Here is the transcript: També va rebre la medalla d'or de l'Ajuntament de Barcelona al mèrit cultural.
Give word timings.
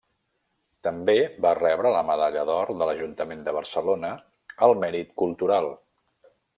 També 0.87 1.15
va 1.47 1.51
rebre 1.59 1.91
la 1.97 2.01
medalla 2.09 2.47
d'or 2.51 2.73
de 2.81 2.89
l'Ajuntament 2.91 3.47
de 3.51 3.57
Barcelona 3.61 4.13
al 4.69 4.79
mèrit 4.87 5.17
cultural. 5.25 5.75